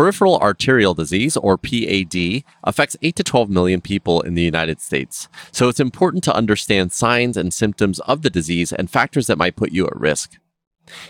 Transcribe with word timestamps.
Peripheral 0.00 0.38
arterial 0.38 0.94
disease, 0.94 1.36
or 1.36 1.58
PAD, 1.58 2.42
affects 2.64 2.96
8 3.02 3.16
to 3.16 3.22
12 3.22 3.50
million 3.50 3.82
people 3.82 4.22
in 4.22 4.32
the 4.32 4.40
United 4.40 4.80
States. 4.80 5.28
So 5.52 5.68
it's 5.68 5.78
important 5.78 6.24
to 6.24 6.34
understand 6.34 6.90
signs 6.90 7.36
and 7.36 7.52
symptoms 7.52 7.98
of 8.00 8.22
the 8.22 8.30
disease 8.30 8.72
and 8.72 8.88
factors 8.88 9.26
that 9.26 9.36
might 9.36 9.56
put 9.56 9.72
you 9.72 9.86
at 9.86 9.94
risk. 9.94 10.38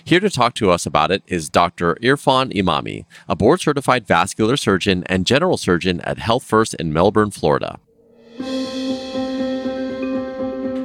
Here 0.02 0.18
to 0.18 0.28
talk 0.28 0.54
to 0.54 0.72
us 0.72 0.86
about 0.86 1.12
it 1.12 1.22
is 1.28 1.48
Dr. 1.48 1.94
Irfan 2.02 2.52
Imami, 2.52 3.04
a 3.28 3.36
board 3.36 3.60
certified 3.60 4.08
vascular 4.08 4.56
surgeon 4.56 5.04
and 5.06 5.24
general 5.24 5.56
surgeon 5.56 6.00
at 6.00 6.18
Health 6.18 6.42
First 6.42 6.74
in 6.74 6.92
Melbourne, 6.92 7.30
Florida. 7.30 7.78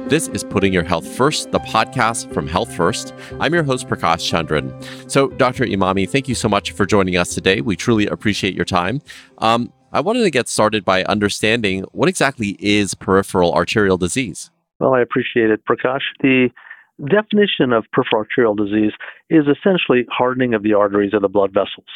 This 0.08 0.28
is 0.28 0.44
Putting 0.44 0.72
Your 0.72 0.84
Health 0.84 1.04
First, 1.16 1.50
the 1.50 1.58
podcast 1.58 2.32
from 2.32 2.46
Health 2.46 2.72
First. 2.72 3.12
I'm 3.40 3.52
your 3.52 3.64
host, 3.64 3.88
Prakash 3.88 4.22
Chandran. 4.30 5.10
So, 5.10 5.30
Dr. 5.30 5.64
Imami, 5.64 6.08
thank 6.08 6.28
you 6.28 6.36
so 6.36 6.48
much 6.48 6.70
for 6.70 6.86
joining 6.86 7.16
us 7.16 7.34
today. 7.34 7.60
We 7.60 7.74
truly 7.74 8.06
appreciate 8.06 8.54
your 8.54 8.64
time. 8.64 9.02
Um, 9.38 9.72
I 9.92 9.98
wanted 9.98 10.22
to 10.22 10.30
get 10.30 10.46
started 10.46 10.84
by 10.84 11.02
understanding 11.06 11.82
what 11.90 12.08
exactly 12.08 12.56
is 12.60 12.94
peripheral 12.94 13.52
arterial 13.52 13.96
disease. 13.96 14.52
Well, 14.78 14.94
I 14.94 15.00
appreciate 15.00 15.50
it, 15.50 15.64
Prakash. 15.64 16.02
The 16.20 16.50
definition 17.04 17.72
of 17.72 17.84
peripheral 17.92 18.22
arterial 18.22 18.54
disease 18.54 18.92
is 19.28 19.46
essentially 19.48 20.06
hardening 20.08 20.54
of 20.54 20.62
the 20.62 20.74
arteries 20.74 21.14
of 21.14 21.22
the 21.22 21.28
blood 21.28 21.52
vessels. 21.52 21.88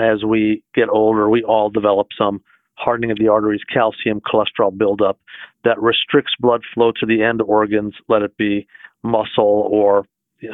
As 0.00 0.24
we 0.24 0.64
get 0.74 0.88
older, 0.88 1.28
we 1.28 1.44
all 1.44 1.70
develop 1.70 2.08
some 2.18 2.42
hardening 2.78 3.10
of 3.10 3.18
the 3.18 3.28
arteries, 3.28 3.62
calcium, 3.72 4.20
cholesterol 4.20 4.76
buildup 4.76 5.18
that 5.64 5.80
restricts 5.80 6.32
blood 6.38 6.62
flow 6.72 6.92
to 6.92 7.06
the 7.06 7.22
end 7.22 7.42
organs, 7.42 7.94
let 8.08 8.22
it 8.22 8.36
be 8.36 8.66
muscle 9.02 9.68
or 9.70 10.06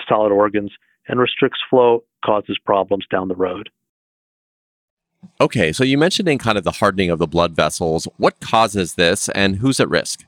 solid 0.09 0.33
organs, 0.33 0.73
and 1.09 1.21
restricts 1.21 1.61
flow, 1.69 2.03
causes 2.25 2.59
problems 2.65 3.05
down 3.11 3.29
the 3.29 3.35
road. 3.35 3.69
Okay, 5.41 5.73
so 5.73 5.85
you 5.85 5.99
mentioned 5.99 6.29
in 6.29 6.39
kind 6.39 6.59
of 6.59 6.65
the 6.65 6.73
hardening 6.73 7.11
of 7.11 7.19
the 7.19 7.27
blood 7.27 7.55
vessels. 7.55 8.09
What 8.17 8.41
causes 8.41 8.95
this 8.95 9.29
and 9.31 9.57
who's 9.57 9.81
at 9.81 9.89
risk? 9.89 10.25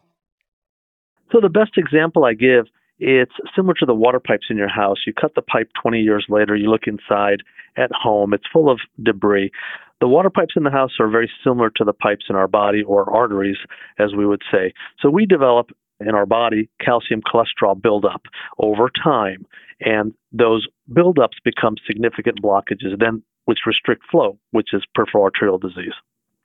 So, 1.33 1.41
the 1.41 1.49
best 1.49 1.73
example 1.77 2.25
I 2.25 2.35
give 2.35 2.67
it's 2.99 3.33
similar 3.55 3.75
to 3.75 3.87
the 3.87 3.95
water 3.95 4.21
pipes 4.21 4.47
in 4.49 4.57
your 4.57 4.69
house. 4.69 4.99
You 5.07 5.13
cut 5.13 5.35
the 5.35 5.43
pipe 5.43 5.71
20 5.81 6.01
years 6.01 6.27
later, 6.29 6.57
you 6.57 6.71
look 6.71 6.87
inside 6.87 7.43
at 7.77 7.91
home, 7.93 8.33
it's 8.33 8.47
full 8.51 8.71
of 8.71 8.81
debris. 9.03 9.51
The 10.01 10.09
water 10.09 10.31
pipes 10.31 10.55
in 10.57 10.65
the 10.65 10.71
house 10.71 10.93
are 11.01 11.09
very 11.09 11.31
similar 11.43 11.71
to 11.77 11.85
the 11.85 11.93
pipes 11.93 12.27
in 12.29 12.37
our 12.37 12.49
body 12.49 12.83
or 12.83 13.11
arteries, 13.11 13.57
as 13.99 14.15
we 14.15 14.27
would 14.27 14.43
say. 14.53 14.73
So 15.01 15.09
we 15.09 15.25
develop 15.25 15.71
in 16.01 16.11
our 16.11 16.27
body 16.27 16.69
calcium 16.85 17.23
cholesterol 17.23 17.81
buildup 17.81 18.23
over 18.59 18.91
time, 19.03 19.47
and 19.81 20.13
those 20.33 20.67
buildups 20.93 21.37
become 21.45 21.77
significant 21.87 22.43
blockages, 22.43 22.99
then 22.99 23.23
which 23.47 23.61
restrict 23.67 24.03
flow, 24.11 24.39
which 24.51 24.69
is 24.75 24.83
peripheral 24.95 25.25
arterial 25.25 25.59
disease. 25.59 25.95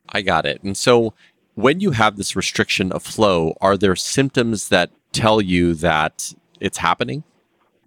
I 0.09 0.21
got 0.21 0.45
it. 0.45 0.63
And 0.63 0.77
so 0.77 1.13
when 1.55 1.79
you 1.79 1.91
have 1.91 2.15
this 2.15 2.35
restriction 2.35 2.91
of 2.91 3.03
flow, 3.03 3.55
are 3.59 3.77
there 3.77 3.95
symptoms 3.95 4.69
that 4.69 4.91
tell 5.11 5.41
you 5.41 5.73
that 5.75 6.33
it's 6.59 6.77
happening? 6.77 7.23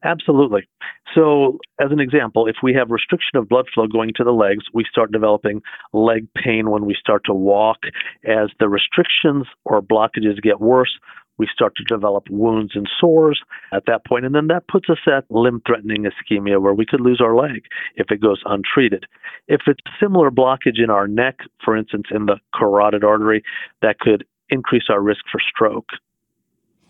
Absolutely. 0.03 0.69
So, 1.15 1.59
as 1.81 1.93
an 1.93 2.01
example, 2.01 2.47
if 2.49 2.57
we 2.63 2.75
have 2.75 2.91
restriction 2.91 3.37
of 3.37 3.49
blood 3.49 3.67
flow 3.73 3.87
going 3.87 4.11
to 4.17 4.25
the 4.25 4.33
legs, 4.33 4.65
we 4.73 4.85
start 4.91 5.13
developing 5.13 5.63
leg 5.93 6.27
pain 6.35 6.71
when 6.71 6.85
we 6.85 6.97
start 6.99 7.23
to 7.27 7.35
walk. 7.35 7.79
As 8.25 8.51
the 8.59 8.69
restrictions 8.69 9.47
or 9.65 9.81
blockages 9.81 10.43
get 10.43 10.61
worse, 10.61 10.99
we 11.39 11.49
start 11.53 11.75
to 11.77 11.85
develop 11.85 12.29
wounds 12.31 12.73
and 12.75 12.89
sores 13.01 13.41
at 13.73 13.85
that 13.87 14.05
point, 14.07 14.25
and 14.25 14.35
then 14.35 14.47
that 14.49 14.69
puts 14.69 14.89
us 14.89 14.99
at 15.07 15.25
limb 15.31 15.63
threatening 15.67 16.05
ischemia 16.05 16.61
where 16.61 16.75
we 16.75 16.87
could 16.87 17.01
lose 17.01 17.21
our 17.21 17.35
leg 17.35 17.65
if 17.97 18.11
it 18.11 18.21
goes 18.21 18.43
untreated. 18.45 19.05
If 19.49 19.63
it's 19.67 19.81
similar 20.01 20.31
blockage 20.31 20.83
in 20.83 20.91
our 20.91 21.09
neck, 21.09 21.39
for 21.65 21.77
instance, 21.77 22.07
in 22.11 22.27
the 22.27 22.37
carotid 22.55 23.05
artery, 23.05 23.43
that 23.83 23.99
could 23.99 24.25
increase 24.49 24.85
our 24.89 25.01
risk 25.01 25.25
for 25.31 25.41
stroke. 25.41 25.89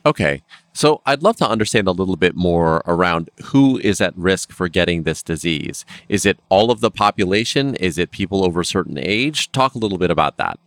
Okay. 0.06 0.42
So 0.72 1.00
I'd 1.06 1.22
love 1.22 1.36
to 1.36 1.48
understand 1.48 1.86
a 1.86 1.92
little 1.92 2.16
bit 2.16 2.34
more 2.34 2.82
around 2.86 3.30
who 3.44 3.78
is 3.78 4.00
at 4.00 4.16
risk 4.16 4.52
for 4.52 4.68
getting 4.68 5.04
this 5.04 5.22
disease. 5.22 5.84
Is 6.08 6.26
it 6.26 6.38
all 6.48 6.70
of 6.70 6.80
the 6.80 6.90
population? 6.90 7.74
Is 7.76 7.96
it 7.96 8.10
people 8.10 8.44
over 8.44 8.60
a 8.60 8.64
certain 8.64 8.98
age? 8.98 9.50
Talk 9.52 9.74
a 9.74 9.78
little 9.78 9.98
bit 9.98 10.10
about 10.10 10.36
that. 10.36 10.58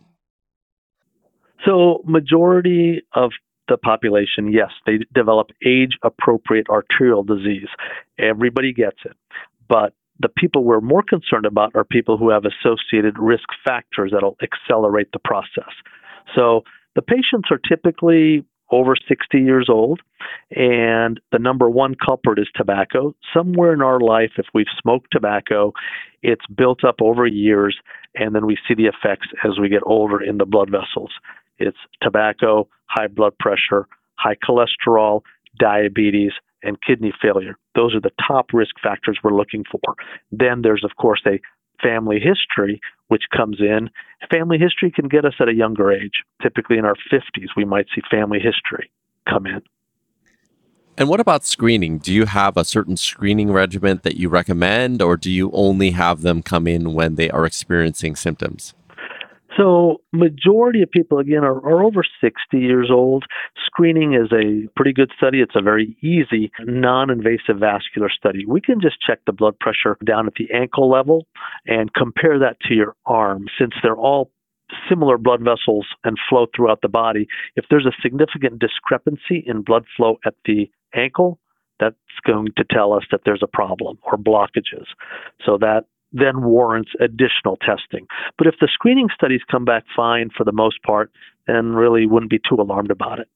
So, 1.64 2.02
majority 2.06 3.02
of 3.14 3.32
the 3.68 3.76
population, 3.76 4.52
yes, 4.52 4.70
they 4.86 5.00
develop 5.14 5.48
age 5.66 5.98
appropriate 6.02 6.68
arterial 6.70 7.22
disease. 7.22 7.68
Everybody 8.18 8.72
gets 8.72 8.98
it. 9.04 9.16
But 9.68 9.92
the 10.20 10.28
people 10.28 10.64
we're 10.64 10.80
more 10.80 11.02
concerned 11.02 11.46
about 11.46 11.72
are 11.74 11.84
people 11.84 12.16
who 12.16 12.30
have 12.30 12.44
associated 12.44 13.18
risk 13.18 13.48
factors 13.64 14.12
that'll 14.12 14.36
accelerate 14.42 15.08
the 15.12 15.18
process. 15.18 15.72
So, 16.34 16.62
the 16.94 17.02
patients 17.02 17.50
are 17.50 17.58
typically 17.58 18.44
over 18.70 18.94
60 18.96 19.38
years 19.38 19.68
old, 19.70 20.00
and 20.50 21.20
the 21.32 21.38
number 21.38 21.70
one 21.70 21.94
culprit 21.94 22.38
is 22.38 22.48
tobacco. 22.54 23.14
Somewhere 23.32 23.72
in 23.72 23.82
our 23.82 24.00
life, 24.00 24.32
if 24.36 24.46
we've 24.54 24.66
smoked 24.80 25.08
tobacco, 25.10 25.72
it's 26.22 26.46
built 26.46 26.84
up 26.84 26.96
over 27.00 27.26
years, 27.26 27.76
and 28.14 28.34
then 28.34 28.46
we 28.46 28.56
see 28.66 28.74
the 28.74 28.86
effects 28.86 29.28
as 29.44 29.58
we 29.58 29.68
get 29.68 29.82
older 29.86 30.22
in 30.22 30.38
the 30.38 30.46
blood 30.46 30.70
vessels. 30.70 31.12
It's 31.58 31.78
tobacco, 32.02 32.68
high 32.86 33.08
blood 33.08 33.36
pressure, 33.38 33.86
high 34.16 34.36
cholesterol, 34.36 35.22
diabetes, 35.58 36.32
and 36.62 36.76
kidney 36.82 37.12
failure. 37.22 37.56
Those 37.74 37.94
are 37.94 38.00
the 38.00 38.10
top 38.26 38.52
risk 38.52 38.74
factors 38.82 39.18
we're 39.22 39.36
looking 39.36 39.64
for. 39.70 39.94
Then 40.32 40.62
there's, 40.62 40.84
of 40.84 40.96
course, 40.96 41.22
a 41.26 41.40
family 41.82 42.20
history, 42.20 42.80
which 43.08 43.24
comes 43.34 43.60
in. 43.60 43.90
Family 44.30 44.58
history 44.58 44.90
can 44.90 45.08
get 45.08 45.24
us 45.24 45.34
at 45.40 45.48
a 45.48 45.54
younger 45.54 45.92
age. 45.92 46.22
Typically 46.42 46.78
in 46.78 46.84
our 46.84 46.96
50s, 47.12 47.48
we 47.56 47.64
might 47.64 47.86
see 47.94 48.02
family 48.10 48.38
history 48.38 48.90
come 49.28 49.46
in. 49.46 49.62
And 50.96 51.08
what 51.08 51.20
about 51.20 51.44
screening? 51.44 51.98
Do 51.98 52.12
you 52.12 52.26
have 52.26 52.56
a 52.56 52.64
certain 52.64 52.96
screening 52.96 53.52
regimen 53.52 54.00
that 54.02 54.16
you 54.16 54.28
recommend, 54.28 55.00
or 55.00 55.16
do 55.16 55.30
you 55.30 55.50
only 55.52 55.92
have 55.92 56.22
them 56.22 56.42
come 56.42 56.66
in 56.66 56.92
when 56.92 57.14
they 57.14 57.30
are 57.30 57.46
experiencing 57.46 58.16
symptoms? 58.16 58.74
So, 59.58 60.02
majority 60.12 60.82
of 60.82 60.90
people 60.90 61.18
again 61.18 61.42
are, 61.42 61.56
are, 61.56 61.82
over 61.82 62.02
60 62.20 62.58
years 62.58 62.90
old. 62.92 63.24
Screening 63.66 64.14
is 64.14 64.30
a 64.32 64.68
pretty 64.76 64.92
good 64.92 65.10
study. 65.16 65.40
It's 65.40 65.56
a 65.56 65.62
very 65.62 65.96
easy, 66.00 66.52
non-invasive 66.60 67.58
vascular 67.58 68.08
study. 68.08 68.46
We 68.46 68.60
can 68.60 68.80
just 68.80 68.96
check 69.04 69.18
the 69.26 69.32
blood 69.32 69.58
pressure 69.58 69.96
down 70.04 70.26
at 70.26 70.34
the 70.34 70.48
ankle 70.54 70.88
level 70.88 71.26
and 71.66 71.92
compare 71.92 72.38
that 72.38 72.60
to 72.68 72.74
your 72.74 72.94
arm, 73.06 73.46
since 73.58 73.72
they're 73.82 73.96
all 73.96 74.30
similar 74.88 75.18
blood 75.18 75.40
vessels 75.40 75.86
and 76.04 76.16
flow 76.28 76.46
throughout 76.54 76.80
the 76.82 76.88
body. 76.88 77.26
If 77.56 77.64
there's 77.70 77.86
a 77.86 78.02
significant 78.02 78.60
discrepancy 78.60 79.42
in 79.46 79.62
blood 79.62 79.86
flow 79.96 80.18
at 80.24 80.34
the 80.44 80.70
ankle, 80.94 81.38
that's 81.80 81.96
going 82.26 82.48
to 82.56 82.64
tell 82.70 82.92
us 82.92 83.04
that 83.10 83.22
there's 83.24 83.42
a 83.42 83.46
problem 83.46 83.98
or 84.02 84.18
blockages. 84.18 84.86
So 85.44 85.58
that 85.58 85.84
then 86.12 86.42
warrants 86.42 86.90
additional 87.00 87.56
testing. 87.56 88.06
But 88.36 88.46
if 88.46 88.54
the 88.60 88.68
screening 88.72 89.08
studies 89.14 89.40
come 89.50 89.64
back 89.64 89.84
fine 89.94 90.30
for 90.36 90.44
the 90.44 90.52
most 90.52 90.82
part, 90.82 91.10
then 91.46 91.72
really 91.74 92.06
wouldn't 92.06 92.30
be 92.30 92.40
too 92.48 92.56
alarmed 92.56 92.90
about 92.90 93.18
it. 93.18 93.28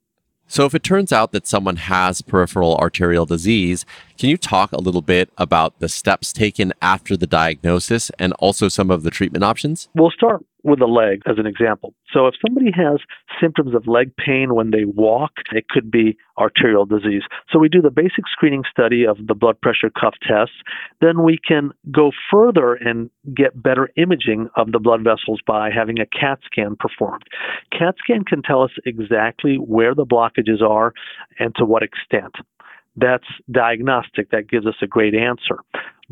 So, 0.49 0.67
if 0.67 0.75
it 0.75 0.83
turns 0.83 1.13
out 1.13 1.33
that 1.33 1.47
someone 1.47 1.77
has 1.77 2.21
peripheral 2.21 2.77
arterial 2.77 3.25
disease, 3.25 3.87
can 4.19 4.29
you 4.29 4.37
talk 4.37 4.73
a 4.73 4.81
little 4.81 5.01
bit 5.01 5.31
about 5.39 5.79
the 5.79 5.89
steps 5.89 6.31
taken 6.31 6.75
after 6.83 7.17
the 7.17 7.27
diagnosis 7.27 8.11
and 8.19 8.35
also 8.35 8.69
some 8.69 8.91
of 8.91 9.03
the 9.03 9.11
treatment 9.11 9.45
options? 9.45 9.89
We'll 9.95 10.11
start 10.11 10.45
with 10.65 10.79
the 10.79 10.87
leg 10.87 11.23
as 11.27 11.37
an 11.39 11.47
example. 11.47 11.95
So 12.13 12.27
if 12.27 12.35
somebody 12.45 12.71
has 12.75 13.01
symptoms 13.41 13.75
of 13.75 13.87
leg 13.87 14.13
pain 14.17 14.55
when 14.55 14.71
they 14.71 14.85
walk, 14.85 15.33
it 15.53 15.69
could 15.69 15.91
be 15.91 16.17
arterial 16.39 16.87
disease. 16.87 17.23
So 17.51 17.59
we 17.59 17.69
do 17.69 17.83
the 17.83 17.91
basic 17.91 18.29
screening 18.31 18.63
study 18.71 19.05
of 19.07 19.19
the 19.27 19.35
blood 19.35 19.61
pressure 19.61 19.91
cuff 19.91 20.15
test. 20.27 20.53
Then 21.01 21.23
we 21.23 21.39
can 21.47 21.71
go 21.91 22.11
further 22.31 22.75
and 22.75 23.11
get 23.35 23.61
better 23.61 23.91
imaging 23.97 24.49
of 24.57 24.73
the 24.73 24.79
blood 24.79 25.03
vessels 25.03 25.41
by 25.47 25.71
having 25.71 25.99
a 25.99 26.07
CAT 26.07 26.39
scan 26.45 26.77
performed. 26.77 27.25
CAT 27.77 27.97
scan 27.99 28.25
can 28.25 28.43
tell 28.43 28.63
us 28.63 28.71
exactly 28.85 29.57
where 29.57 29.95
the 29.95 30.07
blockages 30.07 30.63
are 30.63 30.93
and 31.39 31.55
to 31.57 31.65
what 31.65 31.83
extent 31.83 32.35
that's 32.97 33.27
diagnostic. 33.51 34.31
That 34.31 34.49
gives 34.49 34.67
us 34.67 34.75
a 34.83 34.87
great 34.87 35.15
answer. 35.15 35.59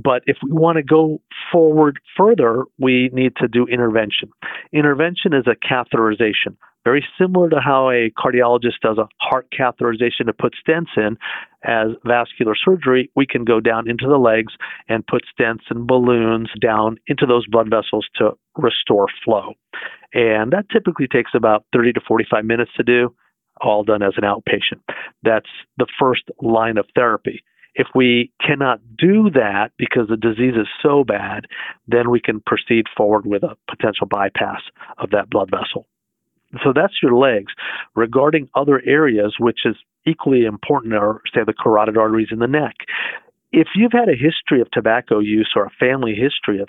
But 0.03 0.23
if 0.27 0.39
we 0.43 0.51
want 0.53 0.77
to 0.77 0.83
go 0.83 1.21
forward 1.53 1.99
further, 2.17 2.65
we 2.79 3.11
need 3.13 3.37
to 3.37 3.49
do 3.49 3.67
intervention. 3.67 4.31
Intervention 4.73 5.35
is 5.35 5.45
a 5.47 5.57
catheterization, 5.57 6.57
very 6.85 7.05
similar 7.19 7.51
to 7.51 7.61
how 7.61 7.91
a 7.91 8.11
cardiologist 8.19 8.81
does 8.83 8.97
a 8.97 9.09
heart 9.21 9.49
catheterization 9.59 10.27
to 10.27 10.33
put 10.33 10.55
stents 10.67 10.97
in. 10.97 11.19
As 11.63 11.89
vascular 12.07 12.55
surgery, 12.55 13.11
we 13.15 13.27
can 13.27 13.45
go 13.45 13.61
down 13.61 13.91
into 13.91 14.07
the 14.07 14.17
legs 14.17 14.55
and 14.89 15.07
put 15.07 15.25
stents 15.39 15.65
and 15.69 15.87
balloons 15.87 16.49
down 16.61 16.97
into 17.07 17.27
those 17.27 17.47
blood 17.47 17.69
vessels 17.69 18.07
to 18.17 18.31
restore 18.57 19.07
flow. 19.23 19.53
And 20.15 20.53
that 20.53 20.71
typically 20.73 21.07
takes 21.07 21.33
about 21.35 21.65
30 21.75 21.93
to 21.93 22.01
45 22.07 22.45
minutes 22.45 22.71
to 22.77 22.83
do 22.83 23.15
all 23.61 23.85
done 23.85 24.03
as 24.03 24.15
an 24.17 24.25
outpatient. 24.25 24.81
That's 25.23 25.49
the 25.77 25.87
first 25.99 26.25
line 26.41 26.79
of 26.79 26.87
therapy. 26.95 27.43
If 27.75 27.87
we 27.95 28.33
cannot 28.45 28.81
do 28.99 29.31
that 29.31 29.71
because 29.79 30.09
the 30.09 30.17
disease 30.17 30.55
is 30.55 30.67
so 30.83 31.05
bad, 31.05 31.47
then 31.87 32.11
we 32.11 32.21
can 32.21 32.41
proceed 32.41 32.87
forward 32.97 33.27
with 33.27 33.43
a 33.43 33.57
potential 33.69 34.07
bypass 34.07 34.61
of 34.99 35.11
that 35.11 35.31
blood 35.31 35.51
vessel. 35.51 35.87
So 36.65 36.73
that's 36.75 37.01
your 37.01 37.15
legs. 37.15 37.53
Regarding 37.95 38.49
other 38.55 38.83
areas, 38.85 39.37
which 39.39 39.61
is 39.65 39.77
equally 40.05 40.45
important, 40.45 40.95
are 40.95 41.23
say 41.33 41.43
the 41.47 41.53
carotid 41.53 41.97
arteries 41.97 42.29
in 42.33 42.41
the 42.41 42.49
neck. 42.49 42.75
If 43.53 43.69
you've 43.77 43.93
had 43.93 44.09
a 44.09 44.17
history 44.17 44.61
of 44.61 44.71
tobacco 44.71 45.21
use 45.21 45.51
or 45.55 45.65
a 45.65 45.71
family 45.71 46.15
history 46.15 46.61
of 46.61 46.69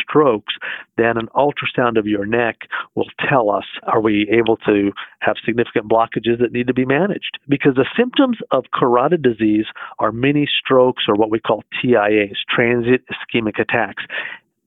strokes, 0.00 0.54
then 0.96 1.16
an 1.16 1.28
ultrasound 1.34 1.98
of 1.98 2.06
your 2.06 2.26
neck 2.26 2.68
will 2.94 3.08
tell 3.28 3.50
us 3.50 3.64
are 3.84 4.00
we 4.00 4.28
able 4.30 4.56
to 4.58 4.92
have 5.20 5.36
significant 5.44 5.88
blockages 5.88 6.38
that 6.40 6.52
need 6.52 6.66
to 6.66 6.74
be 6.74 6.84
managed? 6.84 7.38
Because 7.48 7.74
the 7.74 7.86
symptoms 7.96 8.38
of 8.50 8.64
carotid 8.72 9.22
disease 9.22 9.66
are 9.98 10.12
mini 10.12 10.46
strokes 10.46 11.04
or 11.08 11.14
what 11.14 11.30
we 11.30 11.40
call 11.40 11.64
TIAs, 11.82 12.36
transient 12.48 13.02
ischemic 13.10 13.58
attacks 13.58 14.04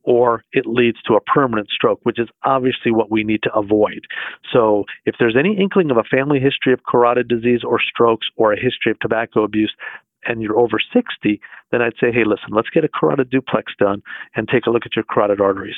or 0.04 0.44
it 0.52 0.66
leads 0.66 1.02
to 1.04 1.16
a 1.16 1.22
permanent 1.22 1.70
stroke, 1.70 2.00
which 2.04 2.20
is 2.20 2.28
obviously 2.44 2.92
what 2.92 3.10
we 3.10 3.24
need 3.24 3.42
to 3.44 3.54
avoid. 3.54 4.06
So, 4.52 4.84
if 5.06 5.16
there's 5.18 5.36
any 5.38 5.58
inkling 5.58 5.92
of 5.92 5.98
a 5.98 6.04
family 6.04 6.40
history 6.40 6.74
of 6.74 6.84
carotid 6.84 7.28
disease 7.28 7.62
or 7.66 7.80
strokes 7.82 8.28
or 8.36 8.54
a 8.54 8.60
history 8.60 8.92
of 8.92 9.00
tobacco 9.00 9.44
abuse, 9.44 9.74
and 10.26 10.42
you're 10.42 10.58
over 10.58 10.80
60, 10.94 11.40
then 11.72 11.82
I'd 11.82 11.94
say, 12.00 12.12
hey, 12.12 12.24
listen, 12.26 12.50
let's 12.52 12.70
get 12.70 12.84
a 12.84 12.90
carotid 12.90 13.30
duplex 13.30 13.74
done 13.80 14.02
and 14.36 14.48
take 14.48 14.66
a 14.66 14.70
look 14.70 14.86
at 14.86 14.96
your 14.96 15.06
carotid 15.06 15.42
arteries. 15.42 15.76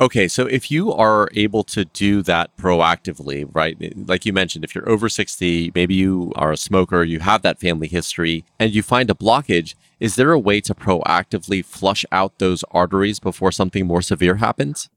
Okay, 0.00 0.28
so 0.28 0.46
if 0.46 0.70
you 0.70 0.92
are 0.92 1.28
able 1.34 1.64
to 1.64 1.84
do 1.84 2.22
that 2.22 2.56
proactively, 2.56 3.48
right? 3.52 3.76
Eh, 3.80 3.90
like 4.06 4.24
you 4.24 4.32
mentioned, 4.32 4.64
if 4.64 4.72
you're 4.72 4.88
over 4.88 5.08
60, 5.08 5.72
maybe 5.74 5.94
you 5.94 6.32
are 6.36 6.52
a 6.52 6.56
smoker, 6.56 7.02
you 7.02 7.18
have 7.18 7.42
that 7.42 7.58
family 7.58 7.88
history, 7.88 8.44
and 8.60 8.72
you 8.72 8.80
find 8.80 9.10
a 9.10 9.14
blockage, 9.14 9.74
is 9.98 10.14
there 10.14 10.30
a 10.30 10.38
way 10.38 10.60
to 10.60 10.72
proactively 10.72 11.64
flush 11.64 12.04
out 12.12 12.38
those 12.38 12.62
arteries 12.70 13.18
before 13.18 13.50
something 13.50 13.88
more 13.88 14.00
severe 14.00 14.36
happens? 14.36 14.88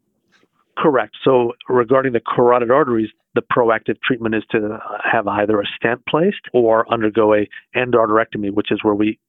Correct. 0.82 1.16
So, 1.24 1.54
regarding 1.70 2.14
the 2.14 2.20
carotid 2.20 2.72
arteries, 2.72 3.10
the 3.36 3.42
proactive 3.42 3.98
treatment 4.04 4.34
is 4.34 4.44
to 4.50 4.80
have 5.10 5.28
either 5.28 5.62
a 5.62 5.66
stent 5.76 6.02
placed 6.10 6.42
or 6.54 6.92
undergo 6.92 7.36
a 7.36 7.48
endarterectomy, 7.76 8.52
which 8.52 8.72
is 8.72 8.80
where 8.84 8.96
we 8.96 9.20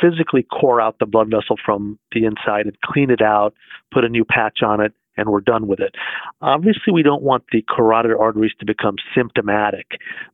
physically 0.00 0.44
core 0.44 0.80
out 0.80 1.00
the 1.00 1.06
blood 1.06 1.26
vessel 1.28 1.56
from 1.64 1.98
the 2.12 2.24
inside 2.24 2.66
and 2.66 2.80
clean 2.84 3.10
it 3.10 3.20
out, 3.20 3.54
put 3.92 4.04
a 4.04 4.08
new 4.08 4.24
patch 4.24 4.58
on 4.64 4.80
it, 4.80 4.92
and 5.16 5.28
we're 5.28 5.40
done 5.40 5.66
with 5.66 5.80
it. 5.80 5.96
Obviously, 6.40 6.92
we 6.92 7.02
don't 7.02 7.24
want 7.24 7.42
the 7.50 7.64
carotid 7.68 8.12
arteries 8.12 8.52
to 8.60 8.64
become 8.64 8.94
symptomatic 9.12 9.86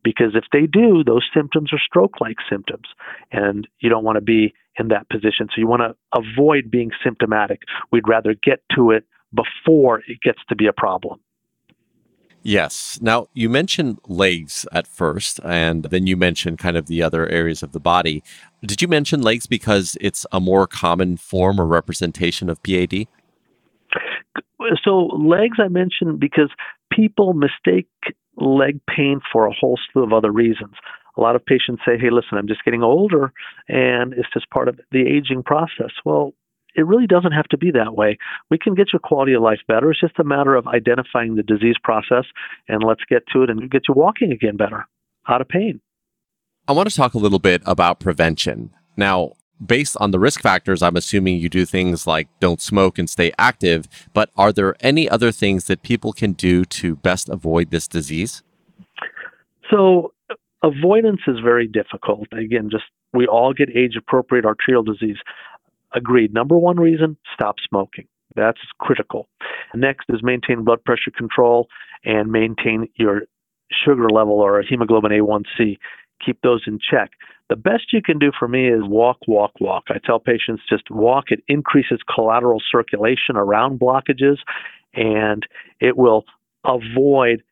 because 0.05 0.35
if 0.35 0.45
they 0.53 0.67
do, 0.67 1.03
those 1.03 1.27
symptoms 1.35 1.73
are 1.73 1.81
stroke 1.85 2.21
like 2.21 2.37
symptoms, 2.51 2.87
and 3.33 3.67
you 3.81 3.89
don't 3.89 4.05
want 4.05 4.17
to 4.17 4.23
be 4.23 4.53
in 4.79 4.89
that 4.89 5.09
position. 5.09 5.49
So 5.49 5.55
you 5.57 5.67
want 5.67 5.81
to 5.81 5.97
avoid 6.15 6.71
being 6.71 6.91
symptomatic. 7.03 7.63
We'd 7.91 8.07
rather 8.07 8.35
get 8.35 8.61
to 8.77 8.91
it 8.91 9.07
before 9.37 10.01
it 10.09 10.21
gets 10.23 10.41
to 10.49 10.57
be 10.57 10.67
a 10.67 10.73
problem. 10.73 11.21
Yes. 12.43 13.01
Now, 13.03 13.27
you 13.35 13.49
mentioned 13.49 13.99
legs 14.07 14.67
at 14.71 14.87
first, 14.87 15.41
and 15.45 15.83
then 15.85 16.07
you 16.07 16.17
mentioned 16.17 16.59
kind 16.59 16.77
of 16.77 16.87
the 16.87 17.03
other 17.03 17.29
areas 17.29 17.61
of 17.61 17.73
the 17.73 17.81
body. 17.81 18.23
Did 18.65 18.81
you 18.81 18.87
mention 18.87 19.21
legs 19.21 19.49
because 19.49 19.97
it's 20.01 20.25
a 20.31 20.39
more 20.39 20.69
common 20.69 21.17
form 21.17 21.61
or 21.61 21.67
representation 21.67 22.49
of 22.49 22.63
PAD? 22.63 23.09
So, 24.85 25.07
legs 25.07 25.59
I 25.59 25.67
mentioned 25.67 26.21
because 26.21 26.51
people 26.93 27.33
mistake 27.35 27.89
leg 28.37 28.81
pain 28.89 29.21
for 29.33 29.47
a 29.47 29.53
whole 29.53 29.79
slew 29.91 30.05
of 30.05 30.13
other 30.13 30.31
reasons. 30.31 30.75
A 31.17 31.21
lot 31.21 31.35
of 31.35 31.45
patients 31.45 31.83
say, 31.85 31.99
hey, 31.99 32.11
listen, 32.11 32.39
I'm 32.39 32.47
just 32.47 32.65
getting 32.65 32.83
older 32.85 33.33
and 33.69 34.13
it's 34.13 34.29
just 34.33 34.49
part 34.51 34.69
of 34.69 34.79
the 34.93 35.01
aging 35.01 35.43
process. 35.43 35.91
Well, 36.05 36.33
it 36.77 36.87
really 36.87 37.07
doesn't 37.07 37.33
have 37.33 37.47
to 37.47 37.57
be 37.57 37.71
that 37.73 37.97
way. 37.97 38.19
We 38.51 38.59
can 38.59 38.75
get 38.75 38.93
your 38.93 39.01
quality 39.01 39.33
of 39.33 39.43
life 39.43 39.61
better. 39.67 39.91
It's 39.91 40.01
just 40.01 40.19
a 40.19 40.25
matter 40.25 40.55
of 40.55 40.67
identifying 40.67 41.37
the 41.37 41.43
disease 41.43 41.77
process 41.83 42.25
and 42.69 42.83
let's 42.85 43.03
get 43.09 43.23
to 43.33 43.43
it 43.43 43.51
and 43.51 43.71
get 43.71 43.83
you 43.89 43.95
walking 43.95 44.31
again 44.31 44.57
better, 44.57 44.87
out 45.29 45.41
of 45.41 45.49
pain. 45.49 45.81
I 46.69 46.73
want 46.73 46.91
to 46.91 46.95
talk 46.95 47.15
a 47.15 47.19
little 47.19 47.39
bit 47.39 47.63
about 47.65 48.01
prevention. 48.01 48.71
Now, 48.97 49.33
based 49.65 49.97
on 50.01 50.11
the 50.11 50.19
risk 50.19 50.43
factors, 50.43 50.83
I'm 50.83 50.97
assuming 50.97 51.39
you 51.39 51.49
do 51.49 51.65
things 51.65 52.07
like 52.07 52.29
don't 52.41 52.61
smoke 52.61 52.99
and 52.99 53.09
stay 53.09 53.33
active, 53.39 53.87
but 54.13 54.31
are 54.37 54.53
there 54.53 54.75
any 54.81 55.09
other 55.09 55.33
things 55.33 55.67
that 55.67 55.83
people 55.83 56.13
can 56.13 56.33
do 56.33 56.65
to 56.65 56.97
best 56.97 57.29
avoid 57.29 57.71
this 57.71 57.89
disease? 57.89 58.43
So, 59.71 60.13
avoidance 60.63 61.21
is 61.27 61.39
very 61.43 61.67
difficult. 61.67 62.29
Again, 62.33 62.69
just 62.71 62.85
we 63.13 63.27
all 63.27 63.53
get 63.53 63.75
age 63.75 63.95
appropriate 63.97 64.45
arterial 64.45 64.83
disease. 64.83 65.17
Agreed. 65.97 66.35
Number 66.35 66.59
one 66.59 66.79
reason 66.79 67.17
stop 67.35 67.57
smoking. 67.67 68.07
That's 68.37 68.61
critical. 68.79 69.29
Next 69.75 70.05
is 70.11 70.21
maintain 70.23 70.63
blood 70.63 70.85
pressure 70.85 71.11
control 71.17 71.69
and 72.05 72.31
maintain 72.31 72.89
your 72.97 73.23
sugar 73.73 74.11
level 74.11 74.35
or 74.35 74.63
hemoglobin 74.63 75.11
A1C. 75.11 75.79
Keep 76.25 76.43
those 76.43 76.63
in 76.67 76.79
check. 76.79 77.13
The 77.49 77.57
best 77.57 77.93
you 77.93 78.03
can 78.03 78.19
do 78.19 78.31
for 78.39 78.47
me 78.47 78.69
is 78.69 78.83
walk, 78.83 79.19
walk, 79.27 79.53
walk. 79.59 79.85
I 79.89 79.99
tell 80.05 80.19
patients 80.19 80.63
just 80.69 80.91
walk. 80.91 81.27
It 81.31 81.43
increases 81.49 82.01
collateral 82.15 82.61
circulation 82.71 83.37
around 83.37 83.81
blockages 83.81 84.37
and 84.95 85.47
it 85.81 85.97
will 85.97 86.25
avoid 86.65 87.43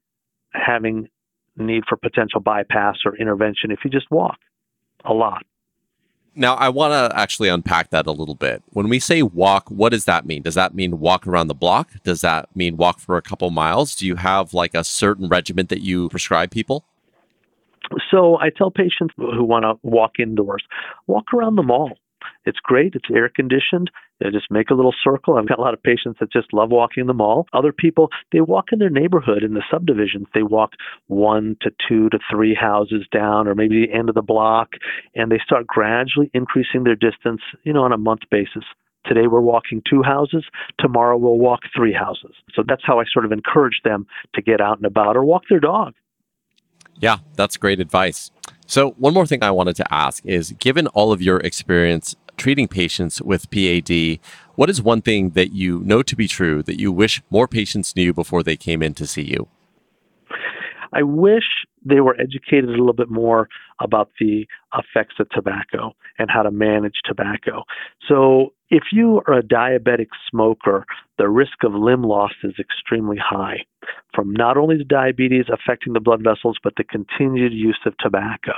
having 0.52 1.08
need 1.56 1.84
for 1.88 1.96
potential 1.96 2.40
bypass 2.40 2.96
or 3.06 3.16
intervention 3.16 3.70
if 3.70 3.80
you 3.84 3.90
just 3.90 4.10
walk 4.10 4.36
a 5.04 5.14
lot. 5.14 5.44
Now, 6.36 6.54
I 6.54 6.68
want 6.68 6.92
to 6.92 7.16
actually 7.16 7.48
unpack 7.48 7.90
that 7.90 8.06
a 8.06 8.12
little 8.12 8.34
bit. 8.34 8.62
When 8.70 8.88
we 8.88 8.98
say 8.98 9.22
walk, 9.22 9.68
what 9.68 9.90
does 9.90 10.04
that 10.06 10.26
mean? 10.26 10.42
Does 10.42 10.56
that 10.56 10.74
mean 10.74 10.98
walk 10.98 11.26
around 11.26 11.46
the 11.46 11.54
block? 11.54 11.90
Does 12.02 12.22
that 12.22 12.54
mean 12.56 12.76
walk 12.76 12.98
for 12.98 13.16
a 13.16 13.22
couple 13.22 13.50
miles? 13.50 13.94
Do 13.94 14.06
you 14.06 14.16
have 14.16 14.52
like 14.52 14.74
a 14.74 14.82
certain 14.82 15.28
regiment 15.28 15.68
that 15.68 15.80
you 15.80 16.08
prescribe 16.08 16.50
people? 16.50 16.84
So 18.10 18.38
I 18.40 18.50
tell 18.50 18.70
patients 18.70 19.14
who 19.16 19.44
want 19.44 19.64
to 19.64 19.74
walk 19.82 20.18
indoors, 20.18 20.64
walk 21.06 21.32
around 21.32 21.56
the 21.56 21.62
mall. 21.62 21.92
It's 22.44 22.58
great. 22.62 22.94
It's 22.94 23.08
air 23.14 23.28
conditioned. 23.28 23.90
They 24.20 24.30
just 24.30 24.50
make 24.50 24.70
a 24.70 24.74
little 24.74 24.94
circle. 25.02 25.36
I've 25.36 25.48
got 25.48 25.58
a 25.58 25.62
lot 25.62 25.74
of 25.74 25.82
patients 25.82 26.18
that 26.20 26.32
just 26.32 26.52
love 26.52 26.70
walking 26.70 27.06
the 27.06 27.14
mall. 27.14 27.46
Other 27.52 27.72
people, 27.72 28.10
they 28.32 28.40
walk 28.40 28.66
in 28.72 28.78
their 28.78 28.90
neighborhood 28.90 29.42
in 29.42 29.54
the 29.54 29.62
subdivisions. 29.70 30.26
They 30.34 30.42
walk 30.42 30.70
one 31.08 31.56
to 31.62 31.70
two 31.88 32.08
to 32.10 32.18
three 32.30 32.54
houses 32.54 33.06
down 33.12 33.48
or 33.48 33.54
maybe 33.54 33.86
the 33.86 33.96
end 33.96 34.08
of 34.08 34.14
the 34.14 34.22
block 34.22 34.70
and 35.14 35.30
they 35.30 35.40
start 35.44 35.66
gradually 35.66 36.30
increasing 36.34 36.84
their 36.84 36.96
distance, 36.96 37.40
you 37.64 37.72
know, 37.72 37.82
on 37.82 37.92
a 37.92 37.98
month 37.98 38.22
basis. 38.30 38.64
Today 39.06 39.26
we're 39.26 39.40
walking 39.40 39.82
two 39.88 40.02
houses. 40.02 40.44
Tomorrow 40.78 41.18
we'll 41.18 41.38
walk 41.38 41.60
three 41.76 41.92
houses. 41.92 42.34
So 42.54 42.62
that's 42.66 42.82
how 42.84 43.00
I 43.00 43.04
sort 43.12 43.24
of 43.24 43.32
encourage 43.32 43.80
them 43.84 44.06
to 44.34 44.42
get 44.42 44.60
out 44.60 44.78
and 44.78 44.86
about 44.86 45.16
or 45.16 45.24
walk 45.24 45.42
their 45.50 45.60
dog. 45.60 45.94
Yeah, 46.96 47.18
that's 47.34 47.56
great 47.56 47.80
advice. 47.80 48.30
So, 48.66 48.92
one 48.92 49.12
more 49.12 49.26
thing 49.26 49.42
I 49.42 49.50
wanted 49.50 49.76
to 49.76 49.94
ask 49.94 50.24
is 50.24 50.52
given 50.52 50.86
all 50.88 51.12
of 51.12 51.20
your 51.20 51.38
experience 51.40 52.16
treating 52.36 52.68
patients 52.68 53.20
with 53.22 53.50
PAD, 53.50 54.18
what 54.56 54.70
is 54.70 54.82
one 54.82 55.02
thing 55.02 55.30
that 55.30 55.52
you 55.52 55.80
know 55.80 56.02
to 56.02 56.16
be 56.16 56.28
true 56.28 56.62
that 56.62 56.80
you 56.80 56.90
wish 56.92 57.22
more 57.30 57.48
patients 57.48 57.94
knew 57.94 58.12
before 58.12 58.42
they 58.42 58.56
came 58.56 58.82
in 58.82 58.94
to 58.94 59.06
see 59.06 59.22
you? 59.22 59.48
I 60.92 61.02
wish 61.02 61.66
they 61.84 62.00
were 62.00 62.16
educated 62.20 62.68
a 62.70 62.72
little 62.72 62.92
bit 62.92 63.10
more 63.10 63.48
about 63.80 64.10
the 64.18 64.46
effects 64.76 65.16
of 65.18 65.28
tobacco 65.30 65.92
and 66.18 66.30
how 66.30 66.42
to 66.42 66.50
manage 66.50 66.94
tobacco. 67.04 67.62
So, 68.08 68.52
if 68.70 68.84
you 68.92 69.20
are 69.28 69.38
a 69.38 69.42
diabetic 69.42 70.08
smoker, 70.28 70.84
the 71.18 71.28
risk 71.28 71.62
of 71.64 71.74
limb 71.74 72.02
loss 72.02 72.32
is 72.42 72.54
extremely 72.58 73.18
high 73.18 73.58
from 74.14 74.32
not 74.32 74.56
only 74.56 74.76
the 74.76 74.84
diabetes 74.84 75.46
affecting 75.52 75.92
the 75.92 76.00
blood 76.00 76.22
vessels, 76.24 76.56
but 76.62 76.74
the 76.76 76.84
continued 76.84 77.52
use 77.52 77.78
of 77.86 77.96
tobacco. 77.98 78.52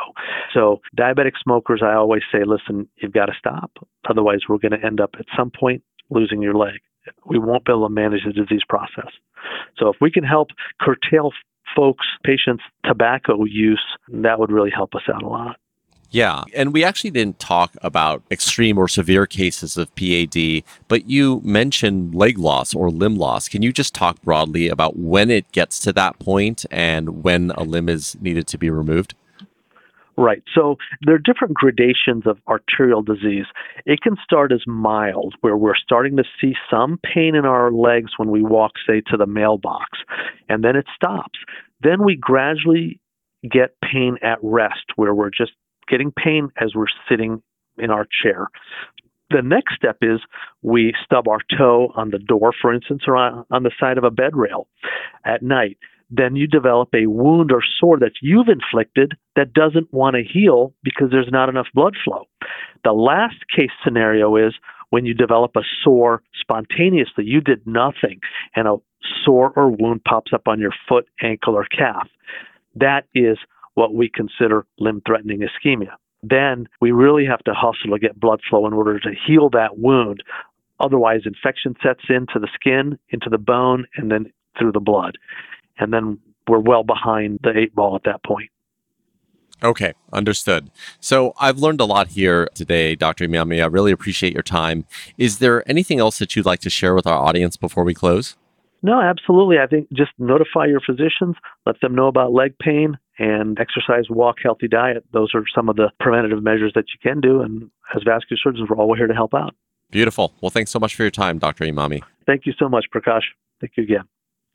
So, 0.55 0.81
diabetic 0.97 1.33
smokers, 1.43 1.83
I 1.85 1.95
always 1.95 2.23
say, 2.33 2.45
listen, 2.47 2.89
you've 2.97 3.13
got 3.13 3.27
to 3.27 3.33
stop. 3.39 3.73
Otherwise, 4.09 4.41
we're 4.49 4.59
going 4.59 4.79
to 4.79 4.87
end 4.87 5.01
up 5.01 5.11
at 5.19 5.27
some 5.37 5.51
point 5.51 5.83
losing 6.11 6.41
your 6.41 6.55
leg. 6.55 6.81
We 7.25 7.39
won't 7.39 7.65
be 7.65 7.73
able 7.73 7.89
to 7.89 7.95
manage 7.95 8.25
the 8.25 8.33
disease 8.33 8.63
process. 8.69 9.13
So, 9.77 9.89
if 9.89 9.97
we 10.01 10.11
can 10.11 10.25
help 10.25 10.49
curtail 10.81 11.33
folks, 11.77 12.07
patients' 12.25 12.65
tobacco 12.85 13.45
use, 13.45 13.85
that 14.09 14.39
would 14.39 14.51
really 14.51 14.71
help 14.71 14.95
us 14.95 15.03
out 15.13 15.23
a 15.23 15.29
lot. 15.29 15.57
Yeah. 16.11 16.45
And 16.55 16.73
we 16.73 16.85
actually 16.85 17.11
didn't 17.11 17.39
talk 17.39 17.77
about 17.83 18.23
extreme 18.31 18.79
or 18.79 18.89
severe 18.89 19.27
cases 19.27 19.77
of 19.77 19.95
PAD, 19.97 20.63
but 20.89 21.11
you 21.11 21.41
mentioned 21.45 22.15
leg 22.15 22.39
loss 22.39 22.75
or 22.75 22.91
limb 22.91 23.17
loss. 23.17 23.49
Can 23.49 23.63
you 23.63 23.73
just 23.73 23.95
talk 23.95 24.23
broadly 24.23 24.69
about 24.69 24.97
when 24.97 25.31
it 25.31 25.51
gets 25.53 25.79
to 25.81 25.93
that 25.95 26.19
point 26.19 26.65
and 26.71 27.23
when 27.23 27.51
a 27.53 27.65
limb 27.65 27.89
is 27.89 28.17
needed 28.21 28.47
to 28.47 28.59
be 28.59 28.71
removed? 28.71 29.15
Right. 30.19 30.43
So 30.55 30.77
there 31.05 31.15
are 31.15 31.19
different 31.19 31.55
gradations 31.55 32.27
of 32.27 32.39
arterial 32.49 33.03
disease. 33.03 33.45
It 33.85 34.01
can 34.01 34.17
start 34.25 34.51
as 34.51 34.63
mild, 34.67 35.35
where 35.43 35.59
we're 35.59 35.77
starting 35.77 36.17
to 36.17 36.25
see 36.41 36.55
some 36.71 36.99
pain 37.03 37.35
in 37.35 37.45
our 37.45 37.71
legs 37.71 38.13
when 38.17 38.31
we 38.31 38.43
walk, 38.43 38.73
say, 38.89 39.03
to 39.09 39.19
the 39.19 39.27
mailbox, 39.27 39.99
and 40.49 40.65
then 40.65 40.75
it 40.75 40.87
stops. 40.95 41.39
Then 41.83 42.03
we 42.03 42.17
gradually 42.17 42.99
get 43.43 43.77
pain 43.83 44.17
at 44.23 44.39
rest, 44.43 44.87
where 44.97 45.15
we're 45.15 45.31
just 45.31 45.53
getting 45.87 46.13
pain 46.13 46.49
as 46.61 46.75
we're 46.75 46.87
sitting 47.09 47.43
in 47.77 47.91
our 47.91 48.07
chair. 48.23 48.49
The 49.31 49.43
next 49.43 49.75
step 49.75 49.99
is 50.03 50.21
we 50.63 50.95
stub 51.05 51.29
our 51.29 51.41
toe 51.59 51.93
on 51.95 52.11
the 52.11 52.19
door, 52.19 52.53
for 52.61 52.73
instance, 52.73 53.03
or 53.07 53.17
on, 53.17 53.45
the 53.51 53.73
side 53.79 53.99
of 53.99 54.05
a 54.05 54.11
bed 54.11 54.37
rail 54.37 54.69
at 55.25 55.43
night. 55.43 55.79
Then 56.11 56.37
you 56.37 56.47
develop 56.47 56.91
a 56.95 57.07
wound 57.07 57.51
or 57.51 57.63
sore 57.81 57.99
that 57.99 58.13
you've 58.23 58.49
inflicted 58.49 59.15
that 59.35 59.53
doesn't 59.53 59.93
want 59.93 60.15
to 60.15 60.23
heal 60.23 60.73
because 60.83 61.09
there's 61.11 61.31
not 61.31 61.49
enough 61.49 61.67
blood 61.75 61.95
flow. 62.05 62.25
The 62.85 62.93
last 62.93 63.37
case 63.55 63.71
scenario 63.83 64.37
is 64.37 64.55
when 64.91 65.05
you 65.05 65.15
develop 65.15 65.57
a 65.57 65.63
sore 65.83 66.23
spontaneously. 66.41 67.25
You 67.25 67.41
did 67.41 67.67
nothing, 67.67 68.21
and 68.55 68.69
a 68.69 68.77
sore 69.25 69.53
or 69.57 69.69
wound 69.69 70.05
pops 70.05 70.33
up 70.33 70.47
on 70.47 70.61
your 70.61 70.73
foot, 70.89 71.09
ankle, 71.21 71.55
or 71.55 71.67
calf. 71.67 72.09
That 72.77 73.07
is 73.15 73.39
what 73.75 73.95
we 73.95 74.09
consider 74.09 74.65
limb 74.79 75.03
threatening 75.05 75.41
ischemia 75.41 75.97
then 76.29 76.69
we 76.81 76.91
really 76.91 77.25
have 77.27 77.43
to 77.45 77.55
hustle 77.55 77.91
to 77.93 77.99
get 77.99 78.19
blood 78.19 78.41
flow 78.49 78.67
in 78.67 78.73
order 78.73 78.99
to 78.99 79.11
heal 79.27 79.51
that 79.51 79.79
wound. 79.79 80.23
Otherwise, 80.81 81.23
infection 81.25 81.75
sets 81.83 82.05
into 82.09 82.39
the 82.39 82.49
skin, 82.55 82.99
into 83.11 83.29
the 83.31 83.39
bone, 83.39 83.87
and 83.97 84.11
then 84.11 84.33
through 84.59 84.73
the 84.73 84.81
blood. 84.81 85.19
And 85.79 85.93
then 85.93 86.19
we're 86.49 86.61
well 86.61 86.85
behind 86.85 87.41
the 87.43 87.57
eight 87.57 87.75
ball 87.75 87.97
at 87.97 88.05
that 88.05 88.23
point. 88.25 88.51
Okay, 89.63 89.95
understood. 90.13 90.71
So 91.01 91.33
I've 91.41 91.59
learned 91.59 91.81
a 91.81 91.87
lot 91.87 92.09
here 92.09 92.49
today, 92.55 92.95
Dr. 92.95 93.27
Imami. 93.27 93.63
I 93.63 93.67
really 93.67 93.91
appreciate 93.91 94.35
your 94.35 94.43
time. 94.43 94.85
Is 95.17 95.39
there 95.39 95.69
anything 95.69 95.99
else 95.99 96.19
that 96.19 96.37
you'd 96.37 96.47
like 96.47 96.61
to 96.61 96.71
share 96.71 96.95
with 96.95 97.07
our 97.07 97.19
audience 97.19 97.57
before 97.57 97.83
we 97.83 97.95
close? 97.95 98.37
No, 98.83 99.01
absolutely. 99.01 99.59
I 99.59 99.67
think 99.67 99.89
just 99.93 100.11
notify 100.19 100.67
your 100.67 100.81
physicians, 100.81 101.37
let 101.65 101.81
them 101.81 101.95
know 101.95 102.07
about 102.07 102.33
leg 102.33 102.55
pain, 102.59 102.99
and 103.19 103.59
exercise, 103.59 104.05
walk, 104.11 104.37
healthy 104.43 104.69
diet. 104.69 105.05
Those 105.13 105.31
are 105.35 105.43
some 105.55 105.69
of 105.71 105.77
the 105.77 105.91
preventative 105.99 106.43
measures 106.43 106.73
that 106.75 106.85
you 106.93 106.99
can 107.03 107.21
do. 107.21 107.41
And 107.41 107.71
as 107.95 108.03
vascular 108.05 108.39
surgeons, 108.43 108.69
we're 108.69 108.77
all 108.77 108.95
here 108.95 109.07
to 109.07 109.15
help 109.15 109.33
out. 109.33 109.55
Beautiful. 109.91 110.35
Well, 110.41 110.51
thanks 110.51 110.71
so 110.71 110.79
much 110.79 110.95
for 110.95 111.03
your 111.03 111.11
time, 111.11 111.39
Dr. 111.39 111.65
Imami. 111.65 112.03
Thank 112.27 112.45
you 112.45 112.53
so 112.59 112.69
much, 112.69 112.87
Prakash. 112.95 113.23
Thank 113.61 113.73
you 113.77 113.85
again. 113.85 114.05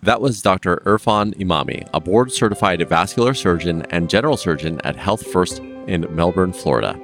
That 0.04 0.20
was 0.20 0.42
Dr. 0.42 0.78
Irfan 0.78 1.36
Imami, 1.36 1.88
a 1.94 2.00
board 2.00 2.32
certified 2.32 2.88
vascular 2.90 3.36
surgeon 3.36 3.84
and 3.92 4.10
general 4.10 4.36
surgeon 4.36 4.82
at 4.84 4.96
Health 4.96 5.28
First 5.28 5.60
in 5.60 6.08
Melbourne, 6.10 6.54
Florida. 6.54 7.00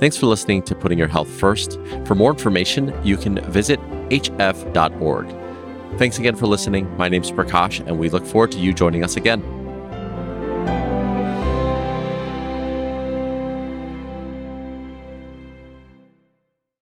Thanks 0.00 0.16
for 0.16 0.26
listening 0.26 0.62
to 0.62 0.74
Putting 0.74 0.98
Your 0.98 1.06
Health 1.06 1.30
First. 1.30 1.78
For 2.04 2.16
more 2.16 2.32
information, 2.32 2.92
you 3.04 3.16
can 3.16 3.36
visit 3.52 3.78
hf.org. 4.08 5.28
Thanks 5.98 6.18
again 6.18 6.34
for 6.34 6.48
listening. 6.48 6.96
My 6.96 7.08
name 7.08 7.22
is 7.22 7.30
Prakash, 7.30 7.78
and 7.86 7.96
we 8.00 8.08
look 8.10 8.26
forward 8.26 8.50
to 8.52 8.58
you 8.58 8.74
joining 8.74 9.04
us 9.04 9.16
again. 9.16 9.61